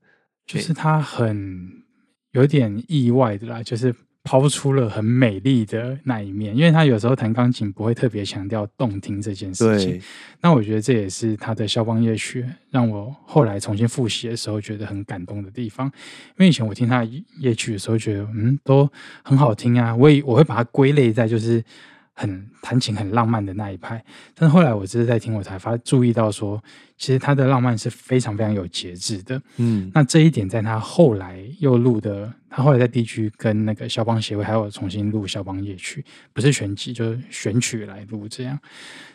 [0.46, 1.83] 就是他很
[2.31, 3.94] 有点意外的啦，就是
[4.29, 9.99] 抛出了很美丽的那一面，因为他有时候弹钢琴不会特别强调动听这件事情。，
[10.43, 15.87] 那我觉得这也是他的肖邦夜曲让我后来重新复习的时候觉得很感动的地方。
[15.87, 18.87] 因为以前我听他的夜曲的时候，觉得嗯都
[19.23, 21.64] 很好听啊，我也我会把它归类在就是
[22.12, 24.05] 很弹琴很浪漫的那一派。
[24.35, 26.62] 但是后来我只是在听，我才发注意到说，
[26.98, 29.40] 其实他的浪漫是非常非常有节制的。
[29.56, 38.58] 嗯，那这一点在他后来又录的，他后来在地区跟那个肖邦协会还有重新录肖邦夜曲，不是全集，就是选曲来录，这样。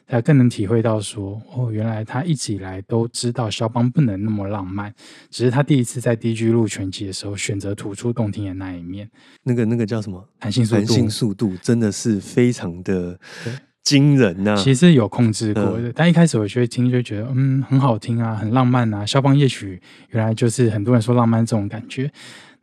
[0.05, 4.93] 他更能体会到说，哦，原来他一直以来都知道肖邦不能那么浪漫，
[5.29, 9.09] 只是他第一次在 DG 录全集的时候，选择突出动听的那一面，
[9.43, 10.27] 那个那个叫什么？
[10.39, 19.05] 弹性速度，弹性速度真的是非常的对惊人呐、其实有控制过的，但一开始我觉得听就觉得嗯很好听啊，很浪漫啊。
[19.05, 22.11] 肖邦夜曲原来就是很多人说浪漫这种感觉。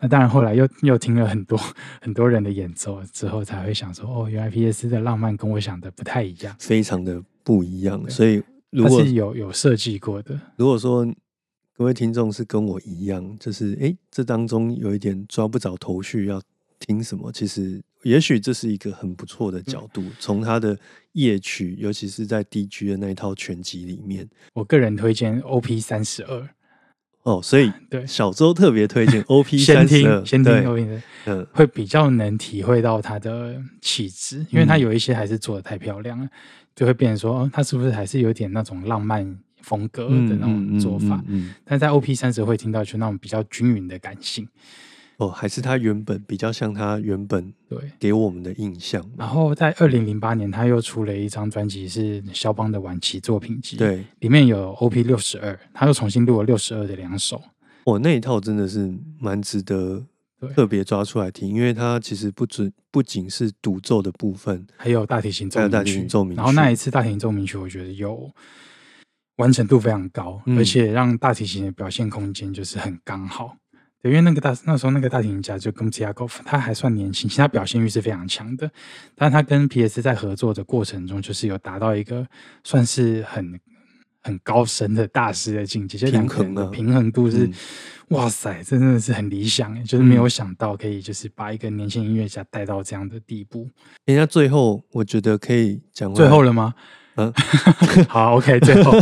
[0.02, 1.60] 那当然后来又又听了很多
[2.00, 4.88] 很多人的演奏之后，才会想说哦，原来 P.S.
[4.88, 8.02] 的浪漫跟我想的不太一样，非常的不一样。
[8.08, 10.40] 所以如果它是有有设计过的。
[10.56, 11.06] 如果说
[11.76, 16.40] 各位听众是跟我一样，就是诶，这当中有一点抓不着头绪，要
[16.80, 17.30] 听什么？
[17.32, 20.76] 其实也许这是一个很不错的角度，从他的
[21.12, 22.88] 夜曲，尤其是在 D.G.
[22.88, 25.78] 的那一套全集里面，我个人推荐 O.P.
[25.80, 26.48] 三十二。
[27.22, 29.58] 哦，所以 对小周特别推荐 O.P.
[29.60, 30.86] 先三十二，听先听 O.P.
[30.86, 36.28] 的，嗯，会比较能体会到他的气质，因为他有一些还是做的太漂亮了，
[36.74, 41.16] 就会变成说，哦，他是不是还是有点那种浪漫风格的那种做法？
[41.28, 42.14] 嗯嗯嗯但在 O.P.
[42.14, 44.48] 三十会听到就那种比较均匀的感性，
[45.20, 47.78] 哦，还是他原本比较像他原本对。
[47.98, 49.04] 给我们的印象。
[49.18, 55.02] 然后在二零零八年，他又出了一张专辑，是肖邦的晚期作品集，，对，里面有 O.P.
[55.02, 57.40] 六十二，他又重新录了六十二的两首，
[57.84, 60.02] 我、那一套真的是蛮值得
[60.54, 68.32] 特别抓出来听，因为它其实不止不仅是独奏的部分，还有大提琴奏大提琴奏鸣曲然后那一次大提琴奏鸣曲，我觉得有
[69.36, 73.54] 完成度非常高，嗯而且让大提琴的表现空间就是很刚好。
[74.02, 78.70] 对，因为那个大那时候那个大提琴家就跟 i a g o 他还算年轻，其实他表现欲是非常强的。
[79.14, 82.26] 但他跟 PS 在合作的过程中，就是有达到一个
[82.64, 83.60] 算是很
[84.22, 87.52] 很高深的大师的境界，就两个人的平衡啊平衡度是、嗯
[88.10, 93.68] 哇塞，真的是很理想，就是没有想到可以就是把一个年轻音乐家带到这样的地步。
[94.04, 96.74] 人家最后我觉得可以讲最后了吗？
[97.14, 97.32] 嗯
[98.08, 98.92] 好，OK，最后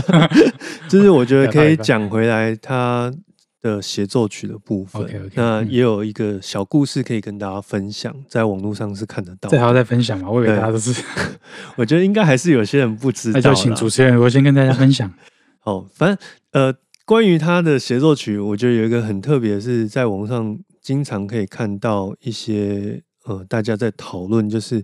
[0.90, 3.10] 就是我觉得可以讲回来他
[3.60, 5.30] 的协奏曲的部分。
[5.34, 9.74] 那嗯也有一个小故事可以跟大家分享，在网络上是看得到这还要。
[9.74, 10.30] 再分享吗？
[10.30, 11.02] 我以为大家都是，
[11.76, 13.40] 我觉得应该还是有些人不知道。
[13.40, 15.12] 那就请主持人我先跟大家分享。
[15.64, 16.18] 哦，反正
[16.52, 24.82] 呃，关于他的协奏曲，我觉得有一个很特别，是在网上经常可以看到一些呃大家在讨论，就是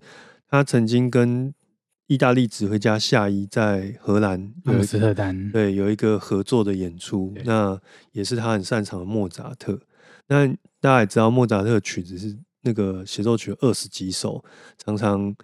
[0.49, 1.53] 他曾经跟
[2.07, 7.81] 意大利指挥家夏伊在荷兰阿姆斯有一个特丹，对有一个合作的演出，那
[8.13, 9.81] 也是他很擅长的莫扎特。
[10.29, 10.47] 那
[10.81, 14.45] 大家也知道，莫扎特的曲子是那个协奏曲二十几首，
[14.77, 15.35] 常常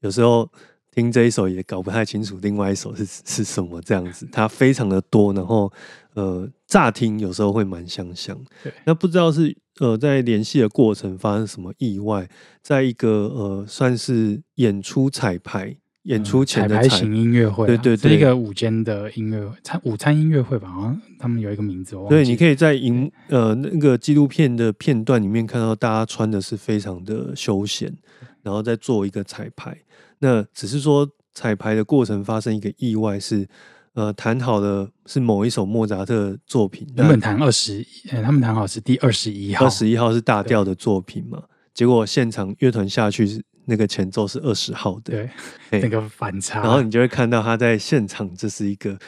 [0.00, 0.50] 有时候
[0.90, 5.72] 听这一首也搞不太清楚另外一首是是什么这样子，它非常的多，然后
[6.14, 8.70] 呃乍听有时候会蛮相像对。
[8.84, 12.28] 那不知道是呃在联系的过程发生什么意外，
[12.62, 15.76] 在一个呃算是演出彩排。
[16.04, 20.68] 演出前的彩排型音乐会啊，对对对是一个午间的音乐餐午餐音乐会吧？
[20.70, 27.94] 好像他们有一个名字，我忘对，你可以在影呃那个纪录片的片段里面看到，大家穿的是非常的休闲，
[28.42, 29.76] 然后再做一个彩排。
[30.20, 33.46] 那只是说彩排的过程发生一个意外是，
[33.92, 41.42] 呃，弹好的是某一首莫扎特作品，原本弹二十，呃，他们弹好是第二十一号，二十一号是大调的作品嘛，
[41.74, 45.26] 结果现场乐团下去是那个前奏是二十号的，
[45.70, 48.98] 那个反差，然后你就会看到他在现场这是一个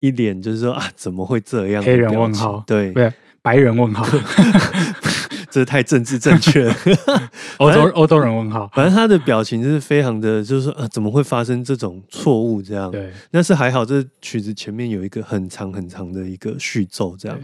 [0.00, 4.04] 一脸就是说啊怎么会这样的黑人问号对不，是白人问号，
[5.50, 6.76] 这太政治正确了。
[7.58, 12.60] 欧洲欧洲人问号，反正他的表情就是非常的，就是说啊，怎么会发生这种错误？
[12.60, 17.38] 这样，对但是还好，这曲子前面有一个很长很长的一个序奏，这样，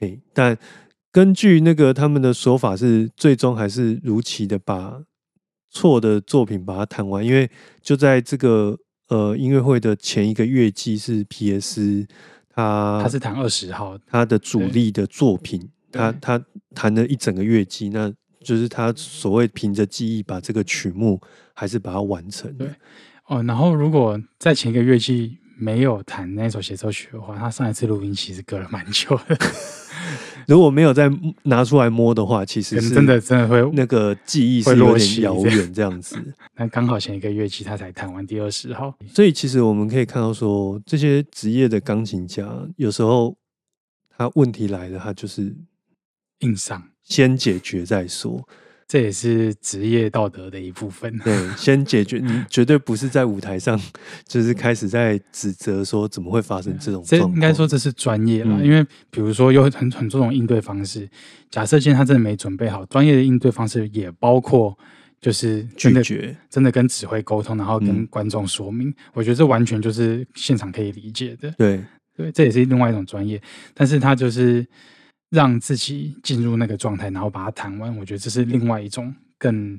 [0.00, 0.56] 诶，但
[1.12, 5.00] 根据那个他们的说法是，最终还是如期的把
[5.76, 7.50] 错的作品把它弹完，因为
[7.82, 12.06] 就在这个呃音乐会的前一个月季是 P.S.
[12.54, 16.42] 他他是弹二十号，他的主力的作品，他对他
[16.74, 18.10] 弹了一整个月季，那
[18.42, 21.20] 就是他所谓凭着记忆把这个曲目
[21.52, 22.74] 还是把它完成的对。
[23.26, 29.38] 哦，然后如果在前一个月季没有弹那首协奏曲的话，他上一次录音其实隔了蛮久的，
[30.46, 31.10] 如果没有再
[31.44, 36.16] 拿出来摸的话，其实是真的真的会那个记忆会是有点遥远这样子。
[36.56, 43.36] 那刚好前一个乐季他才弹完第二十号，所以其实我们可以看到说，这些职业的钢琴家有时候
[44.16, 45.54] 他问题来了，他就是
[46.40, 48.46] 硬上，先解决再说。
[48.88, 51.18] 这也是职业道德的一部分。
[51.18, 53.80] 对，先解决，你绝对不是在舞台上
[54.26, 57.36] 就是开始在指责说怎么会发生这种这状况。
[57.36, 61.08] 应该说这是专业啦，嗯因为比如说有很很多种应对方式。
[61.50, 64.76] 假设今天他真的没准备好，专业的应对方式也包括
[65.20, 68.92] 就是拒绝，真的跟指挥沟通，然后跟嗯观众说明。
[69.14, 71.50] 我觉得这完全就是现场可以理解的。
[71.52, 71.82] 对，
[72.16, 73.40] 对，这也是另外一种专业，
[73.74, 74.66] 但是他就是
[75.36, 77.94] 让自己进入那个状态，然后把它弹完。
[77.98, 79.78] 我觉得这是另外一种更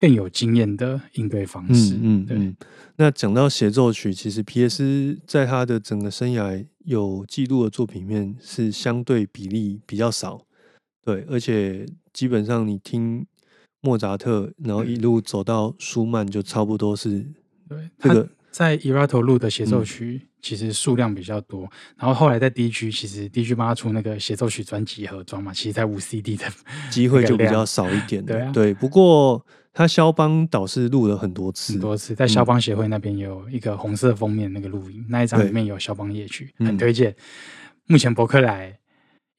[0.00, 1.90] 更有经验的应对方式。
[1.90, 2.56] 对，嗯嗯嗯。
[2.96, 5.20] 那讲到协奏曲，其实 P.S.
[5.26, 10.46] 在他的整个生涯有记录的作品面是相对比例比较少，
[11.04, 13.26] 对，而且基本上你听
[13.82, 17.26] 莫扎特，然后一路走到舒曼，就差不多是
[17.68, 19.84] 对这个在 Erato 录的协奏嗯。
[19.84, 26.44] 曲其实数量比较多，然后后来在 DG 其实 DG 帮他出那个协奏曲专辑盒装嘛，其实在五 CD 的
[26.90, 28.24] 机会就比较少一点。
[28.24, 28.50] 对啊。
[28.52, 36.66] 对，不过他肖邦倒是录了很多次，很多次，在肖邦协会那边有一个红色封面那个录音，那一张里面有肖邦夜曲，嗯。
[36.66, 37.14] 很推荐。
[37.86, 38.76] 目前博客来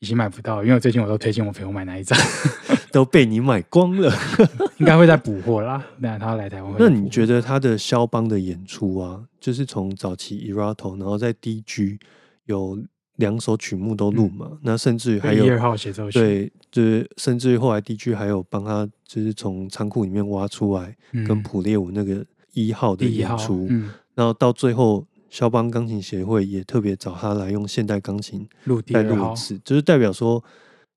[0.04, 2.20] 已经买不到，因为我最近我都推荐我朋友买那一张，
[2.92, 4.14] 都被你买光了。
[4.78, 5.82] 应该会再补货啦。
[6.00, 11.98] 那他来台湾那你觉得他的肖邦的演出啊，就是从早期 Erato，然后在 DG
[12.48, 12.78] 有
[13.16, 14.58] 两首曲目都录嘛？
[14.62, 30.44] 那甚至于还有二号协奏曲，对，就是甚至于后来 DG 还有帮他，就是从仓库里面挖出来，嗯，跟普列武那个一号的演出，嗯，然后到最后肖邦钢琴协会也特别找他来用现代钢琴录第再录一，次，就是代表说，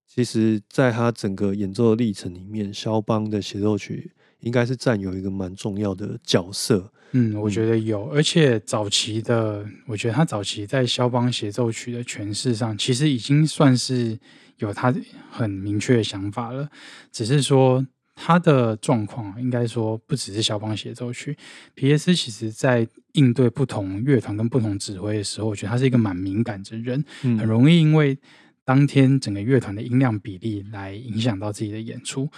[0.06, 6.92] 其实在他整个演奏的历程里面，肖邦的协奏曲应该是占有一个蛮重要的角色。
[7.12, 14.18] 嗯，我觉得有，而且早期的，我觉得他早期在肖邦协奏曲的诠释上，其实已经算是
[14.58, 14.94] 有他
[15.30, 16.68] 很明确的想法了。
[17.10, 17.82] 只是说
[18.16, 21.36] 他的状况，应该说不只是肖邦协奏曲，
[21.74, 28.18] 皮耶斯其实在应对不同乐团跟不同指挥的时候，我觉得他是一个蛮敏感的人，嗯，很容易因为
[28.64, 32.28] 当天整个乐团的音量比例来影响到自己的演出。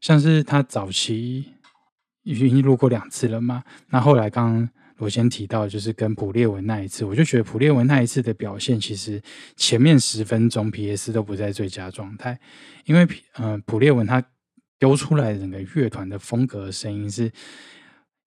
[0.00, 1.46] 像是他早期
[2.22, 9.20] 已经录过两次了嘛，那后来刚刚罗先提到，就是跟普列文那一次，我就觉得普列文那一次的表现，其实
[9.56, 11.12] 前面十分钟 P.S.
[11.12, 12.38] 都不在最佳状态，
[12.84, 14.22] 因为呃普列文他
[14.78, 17.30] 丢出来的整个乐团的风格的声音是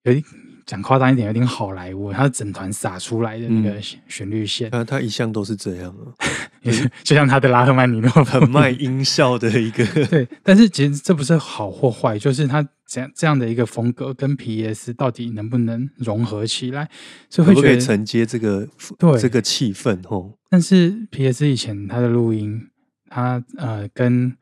[0.03, 0.23] 有点
[0.65, 6.13] 讲夸张一点，有点好莱坞，它整团撒出来的那个嗯旋律线，他他一向都是这样啊，
[6.63, 9.85] 也是就像他的拉赫曼尼诺夫很 卖音效的一个。
[10.05, 14.93] 对，但是其实这不是好或坏，就是他这样这样的一个风格跟 P.S.
[14.93, 16.89] 到底能不能融合起来，
[17.29, 17.79] 所以会觉得。
[17.79, 20.01] 承接这个对这个气氛？
[20.07, 21.47] 吼，但是 P.S.
[21.47, 22.67] 以前他的录音，
[23.09, 24.35] 他呃跟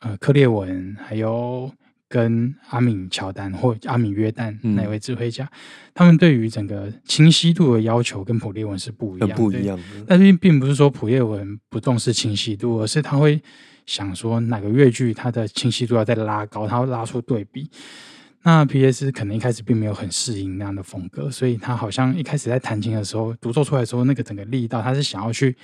[0.00, 1.70] 呃克列文还有
[2.08, 5.50] 跟阿敏乔丹或阿敏约旦嗯那位指挥家，
[5.94, 10.04] 他们对于整个清晰度的要求跟普列文是不一样的，不一样的。
[10.06, 13.42] 但是并不是说普列文不重视清晰度，而是他会
[13.86, 17.70] 想说哪个乐句它的清晰度要再拉高，他会拉出对比。
[18.42, 19.10] 那 P.S.
[19.10, 25.56] 可能一开始并没有很适应那样的风格，所以他好像一开始在弹琴的时候，独奏出来的时候，那个整个力道他是想要去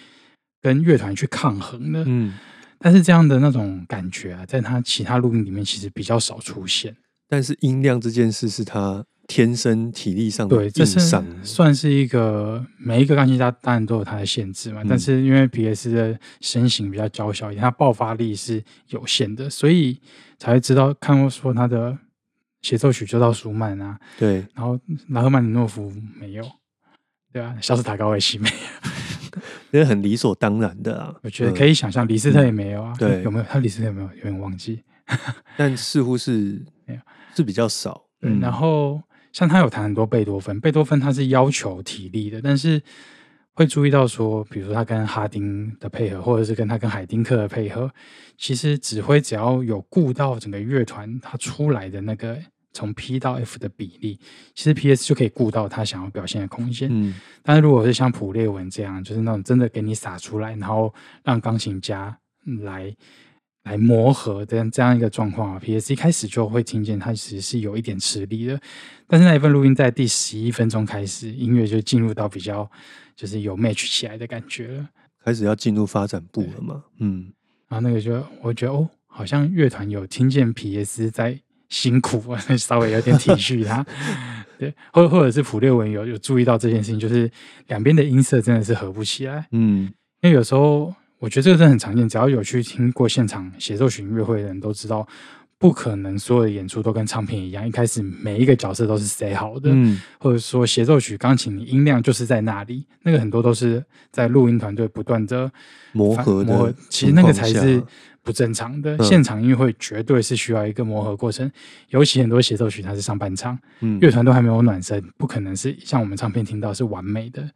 [0.61, 2.03] 跟乐团去抗衡的。
[2.07, 2.35] 嗯，
[2.83, 6.95] 但是这样的那种感觉啊，在他其他录音里面其实比较少出现。
[7.29, 11.01] 但是音量这件事是他天生体力上的对，这是。
[11.43, 15.91] 算是一个每一个钢琴家当然都有他的限制嘛，嗯但是因为 P.S.
[15.95, 19.99] 的身形比较娇小一点，他爆发力是有限的，所以
[20.39, 21.97] 才会知道看过说他的
[22.61, 24.79] 协奏曲就到舒曼啊，对，然后
[25.09, 26.45] 拉赫曼尼诺夫没有，
[27.33, 28.91] 对啊，肖斯塔高维奇没有，
[29.71, 31.15] 这是很理所当然的啊。
[31.23, 33.45] 我觉得嗯可以想象，李斯特也没有啊，对有没有？
[33.49, 34.09] 他李斯特有没有？
[34.17, 34.83] 有点忘记。
[35.57, 37.01] 但似乎是没有
[37.35, 38.05] 是比较少。
[38.23, 39.03] 嗯然后
[39.33, 42.81] 像他有弹很多贝多芬，贝多芬他是要求体力的，但是
[43.55, 47.91] 会注意到说，比如说他跟哈丁的配合，或者是跟他跟海丁克的配合，
[48.39, 52.39] 其实指挥只要有顾到整个乐团他出来的那个
[52.73, 54.19] 从 P 到 F 的比例，
[54.55, 56.89] 其实 PS 就可以顾到他想要表现的空间。
[56.91, 60.93] 嗯，但是如果是像普列文这样，就是那种真的给你撒出来，然后
[61.23, 62.17] 让钢琴家
[62.47, 62.95] 嗯来
[63.65, 65.93] 来磨合的这样一个状况啊，P.S.
[65.93, 68.61] 一开始就会听见它其实是有一点吃力的。
[69.07, 72.69] 但是那一份录音在第十一分钟开始，音乐就进入到比较
[73.15, 74.89] 就是有 match 起来的感觉了。
[75.25, 76.83] 开始要进入发展部了嘛。
[76.99, 77.33] 嗯，
[77.69, 81.09] 然后那个就我觉得哦，好像乐团有听见 P.S.
[81.11, 81.39] 在
[81.73, 82.23] 辛苦，
[82.59, 83.85] 稍微有点体恤他。
[84.59, 87.29] 对，或或者是普列文有有注意到这件事情，就是
[87.69, 89.47] 两边的音色真的是合不起来。
[89.53, 95.09] 嗯，因为有时候我觉得这个真的很常见，只要有去听过现场协奏曲音乐会的人都知道，
[95.63, 105.51] 不可能所有的演出都跟唱片一样，一开始每一个角色都是 say 好的，嗯，或者说协奏曲钢琴你音量就是在那里，那个很多都是在录音团队不断的
[105.93, 107.81] 磨合磨合，其实那个才是
[108.25, 108.97] 不正常的。
[108.97, 111.49] 嗯现场音乐会绝对是需要一个磨合过程，
[111.91, 117.49] 尤其很多协奏曲它是上半场，嗯乐团都还没有暖身，不可能是像我们唱片听到是完美的。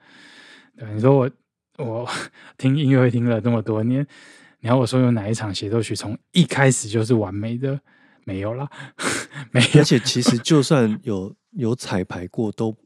[0.79, 1.31] 对，你说我
[1.79, 2.09] 我
[2.57, 4.07] 听音乐会听了这么多年，
[4.61, 7.81] 你要我说有哪一场协奏曲从一开始就是完美的？
[8.27, 8.69] 没有啦，
[9.53, 9.81] 没有。
[9.81, 12.77] 而，且其实就算有有彩排过，都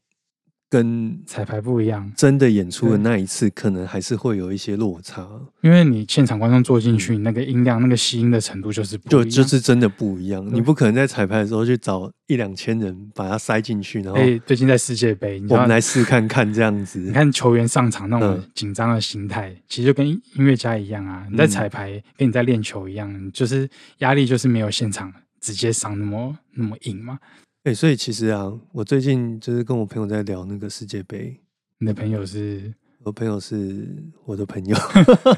[0.68, 5.28] 跟彩排不一样，真的演出的那一次，可能还是会有一些落差，
[5.62, 9.30] 因为你现场观众坐进去，那个音量、那个吸音的程度就是不一就样。
[9.30, 10.46] 就是真的不一样。
[10.52, 17.00] 你不可能在彩排的时候去找一两千人把它塞进去，然后哎，最近在世界杯，我们来试看看这样子。
[17.02, 17.10] 你。
[17.10, 18.50] 看球员上场那种嗯。
[18.54, 21.26] 紧张的心态，其实就跟音乐家一样啊。
[21.28, 21.48] 你在嗯。
[21.48, 23.68] 彩排，跟你在练球一样，就是
[23.98, 27.18] 压力就是没有现场直接上那么那么硬嘛。
[27.64, 31.40] 哎、所以其实啊，我最近就是跟我朋友在聊那个世界杯，
[31.78, 32.72] 你的朋友是
[33.02, 33.86] 我朋友是
[34.24, 34.76] 我的朋友，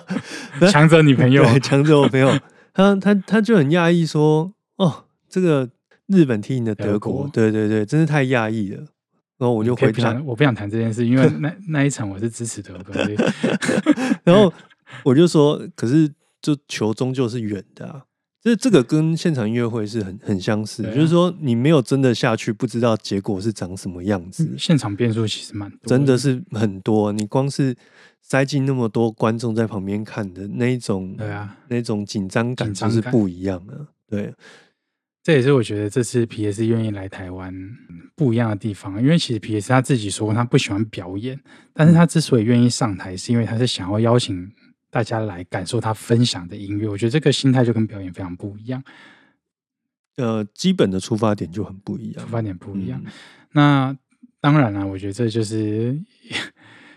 [0.71, 2.31] 强者女朋友，对，强者我朋友，
[2.73, 5.69] 他他他就很讶异说，哦，这个
[6.07, 8.87] 日本踢赢的德德国，国对对对，真是太讶异了。
[9.39, 13.17] 然后我就回不想，，我不想谈这件事，因为那那一场我是支持德国的。
[14.23, 14.53] 然后
[15.03, 16.09] 我就说，可是
[16.41, 18.05] 就球终究是远的啊。
[18.43, 27.13] 这这个跟现场音乐会是很很相似，啊就是说你没有真的下去，不知道结果是长什么样子，现场变数其实蛮多，真的是很多。
[27.13, 27.77] 你光是
[28.21, 31.57] 塞进那么多观众在旁边看的那一种，对啊。
[31.69, 33.87] 那种紧张感紧张感就是不一样的。
[34.11, 34.35] 对，
[35.23, 41.41] 这也是我觉得这次 PS 愿意来台湾嗯不一样的地方，因为其实 PS 他自己说他不喜欢表演，
[41.73, 44.51] 但是他之所以愿意上台，是因为他是想要邀请
[44.93, 46.87] 大家来感受他分享的音乐。
[46.87, 48.85] 我觉得这个心态就跟表演非常不一样，
[50.19, 52.31] 呃，基本的出发点就很不一样出。
[52.31, 53.01] 发点不一样。
[53.07, 53.11] 嗯
[53.55, 53.97] 那
[54.41, 55.97] 当然了，我觉得这就是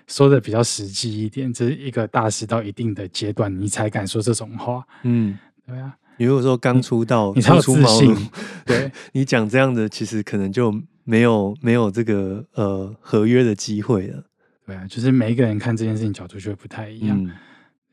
[0.08, 4.84] 说的比较实际一点，这是一个大师到一定的阶段，你才敢说这种话。
[5.04, 5.38] 嗯，
[5.68, 8.30] 对啊，你如果说刚出道，你才有自信庐，
[8.66, 10.74] 对 你讲这样的，其实可能就
[11.04, 14.24] 没有没有这个呃合约的机会了。
[14.66, 17.22] 对啊，就是每一个人看这件事情角度就会不太一样。
[17.22, 17.32] 嗯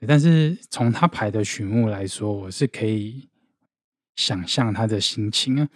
[0.06, 3.28] 但是从他排的曲目来说，我是可以
[4.16, 5.68] 想象他的心情啊，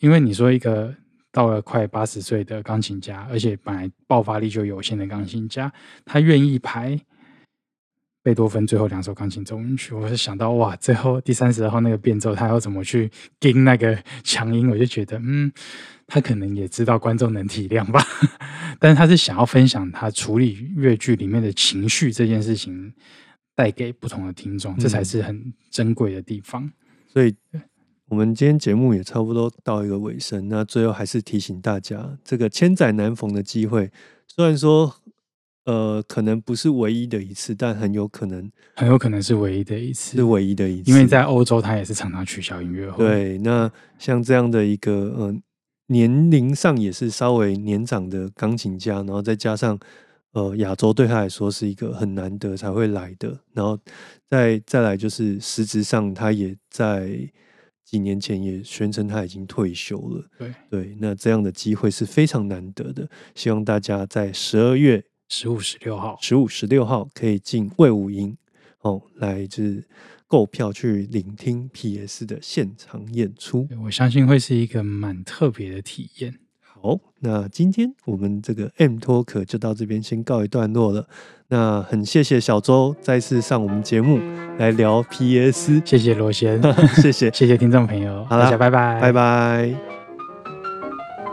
[0.00, 0.94] 因为你说一个
[1.30, 5.72] 到了快八十岁的钢琴家，而且本来爆发力就有限的钢琴家，
[6.04, 7.00] 他愿意排
[8.22, 13.10] 贝多芬最后两首钢琴奏鸣曲，我是想到哇，最后第三十二号那个变奏，他要怎么去
[13.40, 15.50] 跟那个强音，我就觉得嗯，
[16.06, 18.04] 他可能也知道观众能体谅吧，
[18.78, 22.92] 但是他是想要分享他处理乐剧里面的情绪这件事情，
[23.54, 26.70] 带给不同的听众，这才嗯是很珍贵的地方。
[27.06, 27.34] 所以
[28.08, 30.48] 我们今天节目也差不多到一个尾声。
[30.48, 33.90] 那最后还是提醒大家，这个千载难逢的机会，
[34.26, 34.94] 虽然说
[35.64, 40.90] 呃可能不是唯一的一次，但很有可能很有可能是唯一的一次是，唯一的一次。
[40.90, 45.34] 因为在欧洲，他也是常常取消音乐会。，对，那像这样的一个呃
[45.86, 49.78] 年龄上也是稍微年长的钢琴家，然后再加上
[50.32, 53.78] 呃亚洲对他来说是一个很难得才会来的，然后
[54.28, 57.30] 再再来就是实质上他也在
[57.84, 60.24] 几年前也宣称他已经退休了。
[60.38, 68.36] 对，对，那这样的机会是非常难得的，希望大家在十二月十五、十六号，十五、十六号可以进魏武营
[68.80, 69.84] 哦，来就是
[70.26, 73.68] 购票去聆听 PS 的现场演出。
[73.84, 76.38] 我相信会是一个蛮特别的体验。
[76.82, 81.06] 好，那今天我们这个 M Talk 就到这边先告一段落了。
[81.46, 84.18] 那很谢谢小周再次上我们节目
[84.58, 86.60] 来聊 PS， 谢谢罗先
[87.00, 89.12] 谢谢，谢谢听众朋友，好啦大家拜拜，拜。
[89.12, 89.74] 拜。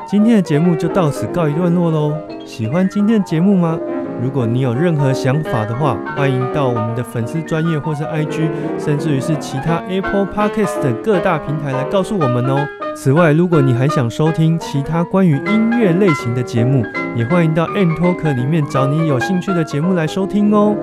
[0.07, 2.15] 今天的节目就到此告一段落喽。
[2.45, 3.79] 喜欢今天的节目吗？
[4.21, 12.67] 如果你有任何想法的话，欢迎到我们的粉丝专业或是 IG，甚至于是其他 Apple Podcast 等各大平台来告诉我们哦。
[12.95, 16.83] 此外，如果你还想收听其他关于音乐类型的节目，
[17.15, 20.75] 也欢迎到 M Talk 里面找你有兴趣的节目来收听哦。